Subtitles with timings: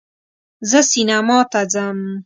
[0.69, 1.99] زه سینما ته ځم